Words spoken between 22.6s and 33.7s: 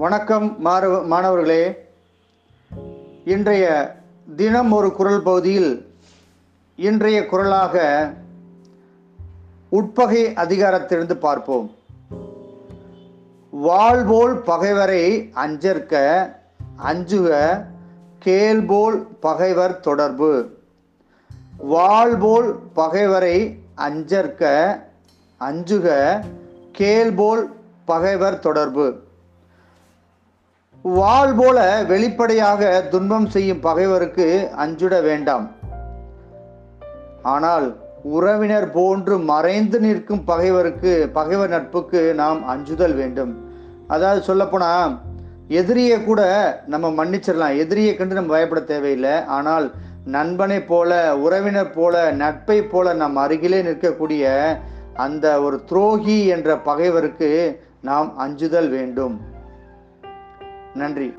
பகைவரை அஞ்சற்க அஞ்சுக கேள்போல் பகைவர் தொடர்பு. வாள் போல வெளிப்படையாக துன்பம் செய்யும்